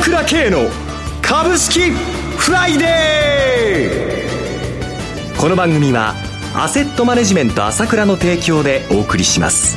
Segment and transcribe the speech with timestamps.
[0.00, 0.60] 倉慶の
[1.20, 5.38] 株式フライデー。
[5.38, 6.14] この番組は
[6.54, 9.76] アセットマネジメント朝倉の提供でお送りします。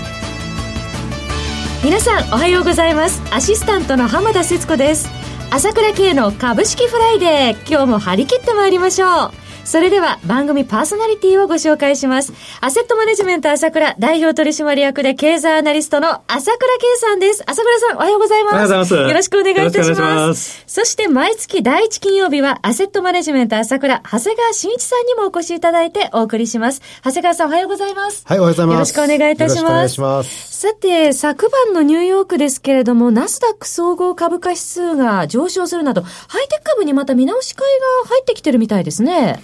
[1.83, 3.21] 皆さんおはようございます。
[3.33, 5.09] アシスタントの浜田節子です。
[5.51, 7.69] 朝倉慶の株式フライデー。
[7.69, 9.42] 今日も張り切ってまいりましょう。
[9.65, 12.33] それでは番組パーソナリティをご紹介します。
[12.61, 17.43] アセットマネジメント朝倉代表取締役で経済アナリストの朝倉慶さんです。
[17.47, 18.53] 朝倉さんおはようございます。
[18.53, 18.93] おはようございます。
[18.93, 20.63] よろしくお願いいたします。
[20.67, 26.81] そして毎月第一金曜日はアセットマネジメント朝倉長谷川慎一さんにもお越しいただいてお送りします。
[27.03, 28.23] 長谷川さんおはようございます。
[28.27, 28.75] はい、おはようございます。
[28.75, 29.61] よろしくお願いいたします。
[29.63, 30.59] よろしくお願いします。
[30.59, 36.07] さて、昨晩のニューヨークですけれども、ナスダック総合株価指数が上昇するなど、ハ
[36.39, 37.65] イテク株にまた見直し会
[38.03, 39.41] が入ってきてるみたいですね。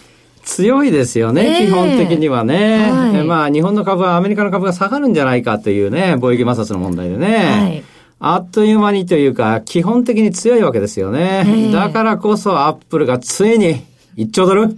[0.50, 7.36] 強いですよね、えー、基本的にはね、はい、まあ、日本の株はアメリカの株が下がるんじゃないかというね、貿易摩擦の問題でね。
[7.36, 7.84] はい
[8.22, 11.46] あっという間にというか、基本的に強いわけですよね。
[11.48, 13.82] えー、だからこそアップルがついに
[14.18, 14.78] 1兆ドル？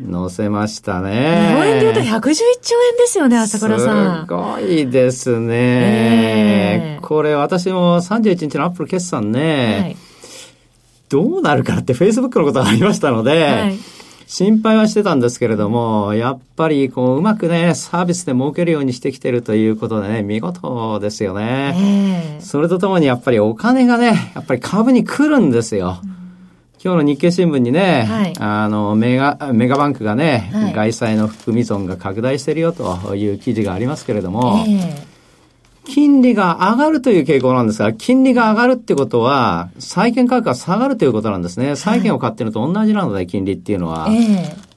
[0.00, 1.48] 乗せましたね。
[1.48, 4.26] 日本円で言うと111兆円ですよね、朝倉さん。
[4.28, 5.56] すごいですね。
[5.56, 9.96] えー、これ私も31日のアップル決算ね、はい、
[11.08, 13.95] どうなるかって Facebook のことがありましたので、はい
[14.26, 21.74] 心配はしてたんですけれども、やっぱりこう、うまくね、サービスで儲けるようにしてきてるということでね、見事ですよね。
[21.76, 26.00] えー、それとともにやっぱりお金がね、やっぱり株に来るんですよ。
[26.02, 26.10] うん。
[26.82, 35.15] 今日の日経新聞にね、はい、あの、メガ、メガバンクがね、はい、外債の含み損が拡大してるよという記事がありますけれども、えー
[35.86, 41.76] 金利が上がるという傾向なんですが、金利が上がるってことは、債券価格が下がるということなんですね。
[41.76, 44.08] 債券を買ってるのと同じなので、金利っていうのは。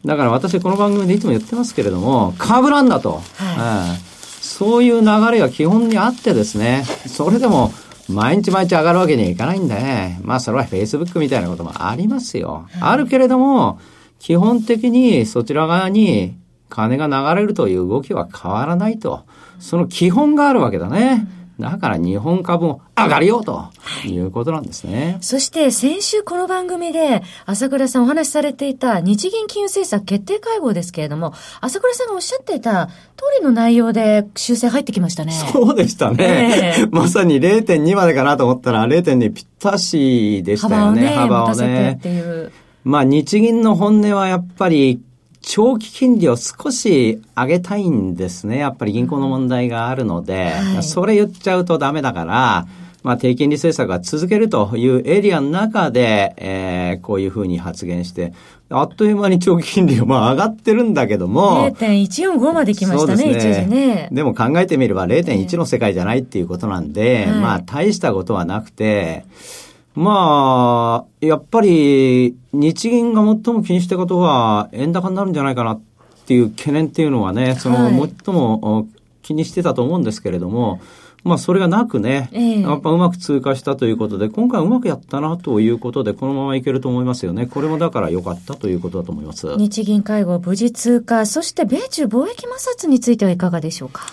[0.05, 7.73] だから私この番組でいつも言ってますけれども、株なんだと、はい、そういう流れが基本にあってですね、それでも、
[8.07, 12.65] 毎日毎日上がるわけにはいかないんで、まあそれは Facebook みたいなこともありますよ。
[12.71, 13.79] はい、あるけれども、
[14.19, 16.35] 基本的にそちら側に
[16.69, 19.25] 金が流れるという動きは変わらないと。
[19.59, 21.27] その基本があるわけだね。
[21.59, 23.69] だから日本株も上がるよと
[24.05, 25.17] いうことなんですね。
[25.19, 32.93] そして先週この番組で朝倉さんお話しされていた日銀金融政策決定会合ですけれども、朝倉さんがおっしゃっていた通
[33.39, 35.33] りの内容で修正入ってきましたね。
[35.33, 36.75] そうでしたね。
[36.79, 41.09] えー、まさに0.2までかなと思ったら0.2ぴったしでしたよね。
[41.09, 41.51] 幅をね。
[41.51, 41.91] 幅をね。
[41.99, 42.53] っていう。
[42.85, 45.01] まあ日銀の本音はやっぱり
[45.41, 48.57] 長期金利を少し上げたいんですね。
[48.57, 52.67] やっぱり銀行の問題があるので、はい、それ言っちゃうとダメだから、
[53.03, 58.33] まあ、低金利政策が続けるというエリアの中で、えー、こういうふうに発言して、
[58.69, 61.69] あっという間に長期金利がまあ上がってるんだけども。
[61.71, 64.09] 0.145まで来ましたね、ね一時ね。
[64.11, 69.25] でも考えてみれば0.1の世界じゃないっていうことなんで、はい、まあ大したことはなくて、
[70.01, 75.81] まあ、やっぱり日銀が最も気にしたことは円高になるんじゃないかなっ
[76.25, 78.87] ていう懸念っていうのはね、その最も
[79.23, 80.79] 気にしてたと思うんですけれども、
[81.25, 87.45] まあそれがなくね、えー、やっぱうまく通過したということで、今回うまくやったなということで、このままいけると思いますよね。
[87.45, 89.53] これもだから良かったということだと思います。
[89.57, 94.05] 日銀会合無事通過、そして米中貿易摩擦についてはいかがでしょうか？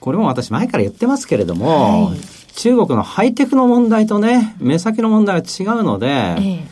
[0.00, 6.66] これも私前から言ってますけれども、はい中国のハイテクの問題とね、目先の問題は違うので、ええ、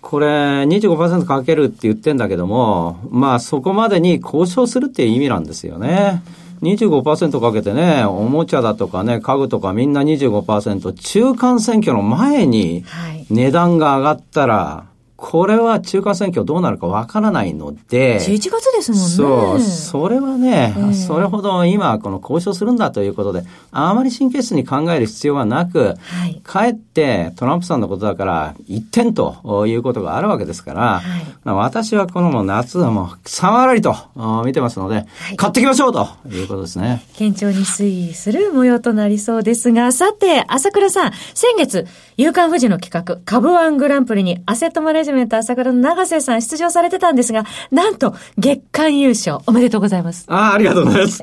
[0.00, 0.26] これ
[0.62, 6.22] 25%かけるって言ってんだけども、まあそこまでに交渉するっていう意味なんですよね。
[6.62, 12.84] 25%かけてね、おもちゃだとかね、家具とかみんな25%、中間選挙の前に
[13.28, 14.84] 値段が上がったら、
[15.18, 18.20] これは中間選挙どうなるかわからないので。
[18.20, 19.06] 11月ですもんね。
[19.08, 19.60] そう。
[19.60, 23.42] それはね、えー、それほど今この交渉するんだということで、
[23.72, 31.02] あまり神経質に考える必要はなく、はい、かえってトランプさんのことだから一点ということがあるわけですから、はい、
[31.44, 33.96] 私はこの夏はもう3割と
[34.44, 35.00] 見てますので、は
[35.32, 37.02] い、買っていきましょうということですね。
[37.18, 50.24] 堅調に推移する模様となりそうですが、さて、朝倉さん、先月、夕刊富士の企画、株ワングランプリにアセットマネジメント朝倉の長瀬さん出場されてたんですが、なんと月間優勝おめでとうございます。
[50.28, 51.22] ああ、ありがとうございます。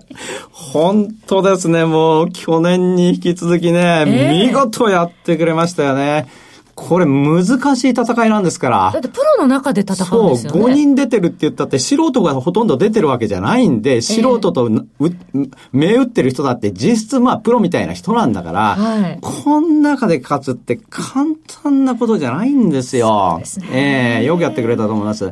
[0.52, 6.28] 本当ですね、もう去年に引き続きね、えー、見事やってくれましたよね。
[6.76, 7.46] これ難
[7.78, 8.92] しい戦いなんですから。
[8.92, 10.60] だってプロの中で戦うんですよね。
[10.60, 14.70] そう、5人出てるって言ったって素人がほとんど出てるわけじゃないんで、素人と、
[15.72, 21.28] 目打ってる人だって実質まあプロみたいな人なんだから、はい、こん中で勝つって簡
[21.64, 23.40] 単なことじゃないんですよ。
[23.46, 25.32] すね、ええー、よくやってくれたと思います。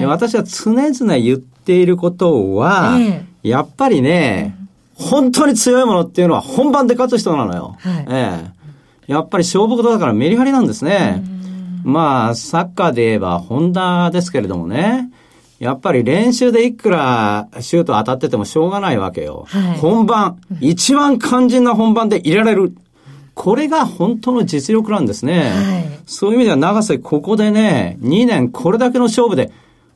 [0.00, 4.56] い、私は常々言っていることは、えー、やっぱりね、
[4.94, 7.76] 本当に強いものっていうのは本番で勝つ人なのよ。
[7.78, 8.59] はい、ええー
[9.10, 11.24] やっぱり勝負事だからメリハリなんですね。
[11.82, 15.10] まあ、サッカーで言えば、ホンダですけれどもね。
[15.58, 19.46] やっぱり練習でいくらシュート当たっててもしょうがないわけよ。
[19.48, 22.72] はい、本番、一番肝心な本番で入れられる。
[23.34, 25.40] これが本当の実力なんですね。
[25.40, 29.50] はい、そういう意味では長瀬ここでね、2年これだけの勝負で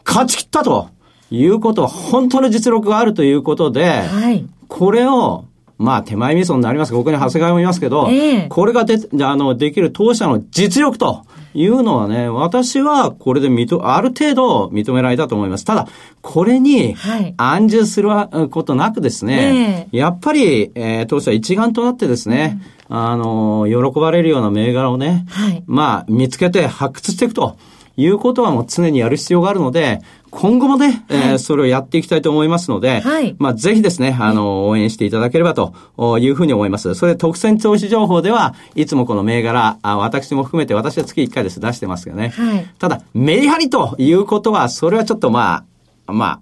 [0.04, 0.88] 勝ち切ったと
[1.30, 5.44] いうことは本当の実力があるということで、はい、これを
[5.84, 15.64] まあ手前味噌になりますここに長谷川もいますけど、えー、これがで、あの、できる当社の実力というのはね、私はこれで認、ある程度認められたと思います。
[15.64, 15.88] ただ、
[16.22, 16.96] これに
[17.36, 18.08] 安住する
[18.50, 22.58] ことなくですね、はい、やっぱり、えー、当社一丸となってですね、
[22.88, 27.56] うん、あの、喜ばれるような銘柄をね、はい、まあ、見つけて発掘していくと。
[27.96, 30.00] いうことはもう常にやる必要があるので、
[30.30, 35.74] 今後もね、はい、えー、それをやっていきたいと思いますので、はい、まあ、ぜひですね、あの、応援していただければと
[36.18, 36.94] いうふうに思います。
[36.94, 41.60] それ特選投資情報では、いつもこの銘柄、あ私も含めて私は月1回です。
[41.60, 42.30] 出してますけどね。
[42.30, 45.64] はい、ただ、メリハリということは、それはちょっとま
[46.06, 46.40] あ、まあ、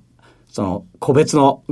[0.48, 1.62] その、個別の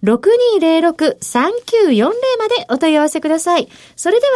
[0.05, 3.69] 03-6206-3940までお問い合わせください。
[3.97, 4.36] それでは、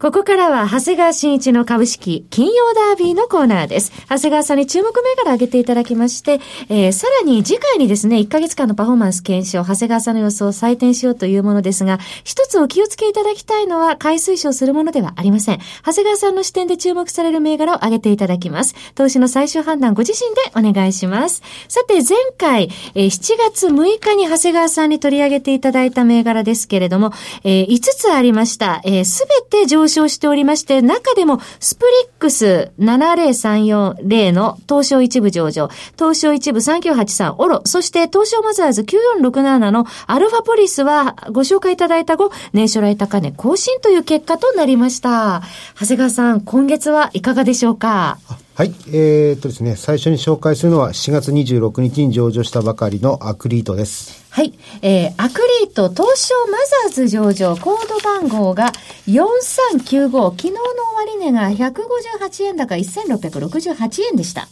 [0.00, 3.90] ここからは、長谷川新一の株式、金曜ダービーのコーナーです。
[4.08, 15.58] 長谷川さんに注目銘柄挙げていただきまして、えー、さらに次回にですね、1ヶ月間のパフォーマンス検証、長谷川さんの予想を採点しようというものですが、一つお気をつけいただきたいのは、買い推奨するものではありません。
[15.84, 18.76] 長谷川さんの視点で注目される銘柄を挙げていただきます。
[18.94, 21.42] 投資の最終判断、ご自身でお願いします。
[21.66, 27.10] さて、前回、えー、7月6日に長谷川さんに取り上げていただいた銘柄ですけれども、
[27.42, 28.80] えー、5つありました。
[28.84, 35.68] す、えー、べ、て上昇しておりまして、中でもスプリックス70340の東証一部上場、
[35.98, 45.42] 東証一部3983オロ、そして東証マザーズ9467のアルファポリスはご紹介いただいた後、年初来高値更新という結果となりました。
[45.78, 48.18] 長谷川さん、今月はいかがでしょうか？
[48.58, 48.74] はい。
[48.88, 54.26] えー、っとですね、最初に紹介するのは7月26日に上場したばかりのアクリートです。
[54.30, 54.52] はい。
[54.82, 58.72] えー、アクリート東証マザーズ上場コード番号が
[59.06, 60.30] 4395。
[60.32, 60.58] 昨日の
[60.96, 64.48] 終値が158円高1668円でした。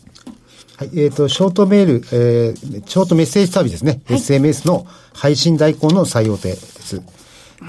[0.76, 0.90] はい。
[0.94, 4.02] えっ、ー、と、ショートメール、えー、ショートメッセージサービスですね。
[4.06, 7.02] はい、SMS の配信代行の最大手です。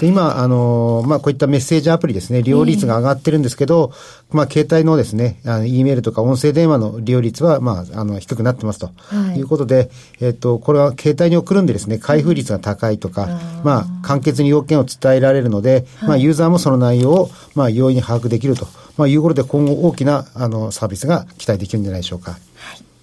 [0.00, 3.92] で、今、あの、まあ、こういったメッセージアプリですね、利用率が上がってるんですけど、
[4.30, 8.90] えー、まあ、携帯のですね、あの、E メールとか音声電話の利用率は、まあ、あの、低くなってますと。
[9.06, 9.90] はい、いうことで、
[10.20, 13.30] えっ、と、これは携帯に送るんでですね、開封率が高いとか、うん、
[13.64, 18.66] まあ、簡潔に要件を伝えられるので、はい、まあ、ユーザーもその内容を、まあ、容易に把握できると、
[18.96, 22.32] まあ、いうことで、今後大きな、あの、サービスが期待できるんじゃないでしょうか。
[22.32, 22.40] はい、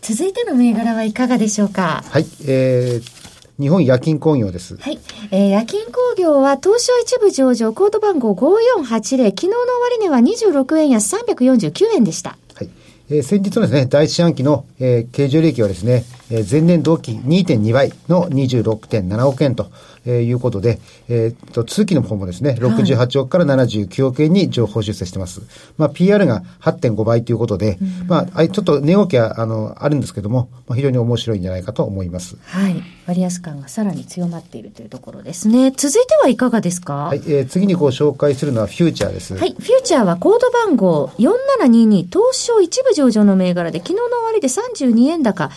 [0.01, 2.03] 続いての銘柄はいかがでしょうか？
[2.09, 3.14] はい、えー、
[3.59, 4.77] 日本夜勤工業です。
[4.77, 4.99] はい。
[5.31, 9.29] えー、夜勤工業は東証一部上場コード番号5480。
[9.29, 9.53] 昨日の
[9.99, 12.37] 終値は26円安349円でした。
[12.53, 12.69] はい。
[13.09, 19.67] えー、先日のですね、第一四半期の、えー、経常利益はですね、えー、前年同期2.2倍の26.7億円と
[20.05, 20.79] えー、いうことで、
[21.09, 25.41] えー、と、通期の方もですね、68億から79億円に情報修正してます。
[25.77, 32.37] まあ、PR が8.5倍ということで、うん、まあ、ちょっと値動きは、あの、あるんですけども、まあ、非常に面白いんじゃないかと思います。
[32.45, 32.83] はい。
[33.07, 35.71] 割安感がさらに強まっているというところですね。
[35.71, 37.05] 続いてはいかがですか？
[37.05, 39.35] はい、えー、次にご紹介するのはフューチャーです。
[39.35, 39.51] はい。
[39.51, 45.51] フューチャーはコード番号4722東証一部上場の銘柄で、昨日の終わりで32円高、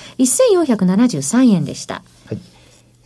[0.63, 2.03] 1473円でした。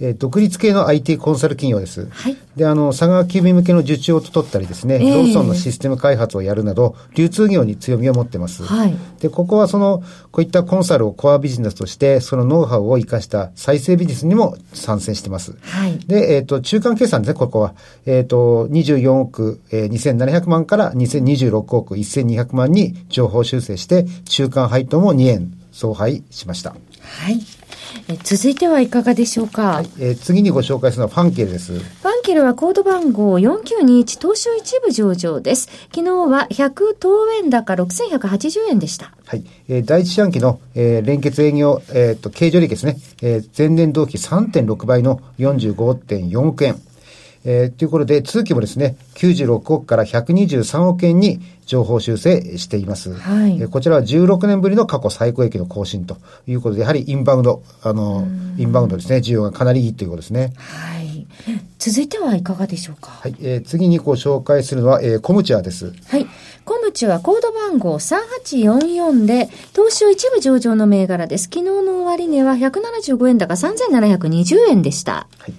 [0.03, 2.09] えー、独立系の IT コンサル企業です。
[2.11, 2.37] はい。
[2.57, 8.65] で、あの、佐川急便向けの受注を取ったりですね、えー、ローソンのシステム開発をやるなど、流通業に強みを持ってます。
[8.65, 8.97] はい。
[9.21, 15.57] で、ここはその、こういったコンサルをコアビジネスとして、そのノウハウを生かした再生ビジネスにも参戦してます。
[15.61, 16.01] はい。
[16.01, 17.75] で、えっ、ー、と、中間計算ですね、ここは。
[18.05, 26.71] えっ、ー、と、24億、えー、2700万から2026億1200万に情報修正して、中間配当も2円総配しました。
[26.71, 27.41] はい。
[28.09, 31.79] え続いてはいかがでしょうか、はい、えー、次にご紹介するのはファンケルです。
[31.79, 35.69] ファンケルはコード番号4921東証一部上場です。
[35.95, 39.12] 昨日は100等円高6180円でした。
[39.26, 39.45] はい。
[39.69, 42.97] えー、第一四半期の、えー、連結営業、えっ、ー、と、経常利益ですね。
[43.23, 46.81] えー、前年同期3.6倍の45.4億円。
[47.45, 53.15] えー、ということで、通期もですね、96億から123億円に情報修正しています。
[53.15, 58.27] はい、えー、こちらは16年ぶりの過去最高益の更新ということで、やはりインバウンド、あの、
[58.59, 60.53] インバウンドですね、需要がかなりいいということですね。
[60.57, 61.27] はい。
[61.79, 63.11] 続いてはいかがでしょうか？
[63.11, 63.35] はい。
[63.41, 65.93] えー、次にご紹介するのは、えー、コムチャーです。
[66.07, 66.27] はい。
[66.65, 71.45] コムチはコード番号3844で、東証一部上場の銘柄です。
[71.45, 75.27] 昨日の終値は175円高3720円でした。
[75.39, 75.55] はい。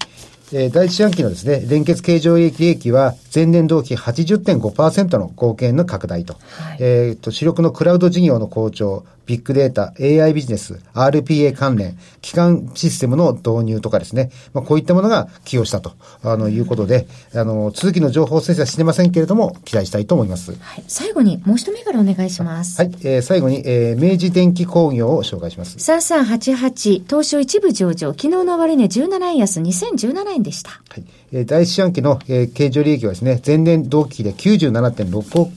[0.55, 20.51] えー、第一四半期のですね、連結経常利益は前年同期80.5%の合計の拡大と、はい、えっ、と、主力のクラウド事業の好調、ビッグデータ、AI ビジネス、RPA 関連、基幹システムの導入とかですね、まあ、こういったものが寄与したと、あの、いうことで、あの、続きの情報精査はしてませんけれども、期待したいと思います。
[20.60, 20.84] はい。
[20.88, 22.82] 最後に、もう一銘柄お願いします。
[22.82, 22.92] はい。
[23.03, 25.77] えー、最後に、えー、明治電機工業を紹介します。
[25.77, 30.72] 3388、東証一部上場、昨日の終値17円安2017円でした。
[30.72, 31.03] はい。
[31.32, 35.51] えー、第一四半期の、えー、経常利益はですね、前年同期で97.6億、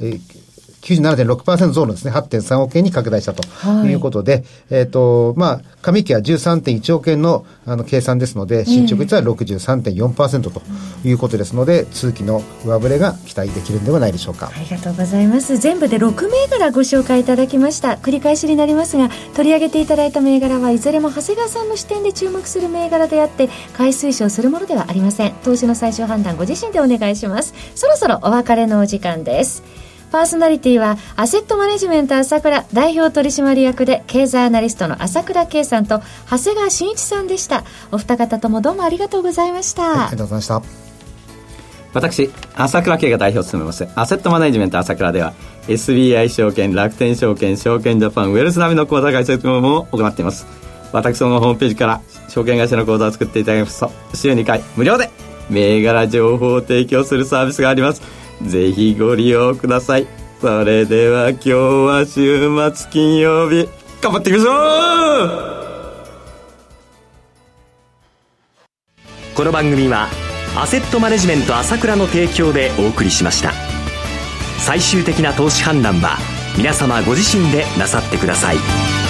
[0.00, 0.43] えー
[0.84, 3.42] 97.6%増のですね、8.3億円に拡大したと
[3.86, 10.62] いうことで、はい、えっ、ー、と、まあ、上期は13.1億円のあの計算ですので、進捗率は63.4%と
[11.02, 14.52] いうことですので、通期の上振れが期待できるんではないでしょうか。
[14.54, 15.56] ありがとうございます。
[15.56, 17.92] 全部で6銘柄ご紹介いただきました。
[17.94, 25.32] 繰り返しになりますが、取り上げていただいた銘柄はいずれも長谷川さんの視点で注目する銘柄であって、買い推奨するものではありません。
[25.42, 27.54] 投資の最終判断ご自身でお願いします。
[27.74, 29.83] そろそろお別れのお時間です。
[30.14, 37.64] パーソナリティはアセットマネジメント朝倉代表取締役で経済アナリストの朝倉圭さんと長谷川慎一さんでした。
[37.90, 40.62] お二方ともどうもありがとうございました、はい、ありがとうございました。
[41.94, 43.88] 私朝倉圭が代表を務めます。
[43.96, 45.32] アセットマネジメント朝倉では
[45.66, 50.46] SBI 証券楽天証券証券ジャパンウェルスナビの口座開設も行っています。
[50.92, 53.80] 私のホームページから証券会社の口座を作っていただきます。
[53.80, 55.10] と週2回無料で
[55.50, 60.06] 銘柄情報を提供するサービスがありますぜひご利用ください。
[60.40, 63.68] それでは今日は週末金曜日。
[64.02, 64.50] 頑張っていきましょ
[65.50, 65.54] う
[69.34, 70.08] この番組は
[70.56, 73.52] アセットマネジメント朝倉の提供でお送りしました。
[74.58, 76.18] 最終的な投資判断は
[76.56, 79.03] 皆様ご自身でなさってください。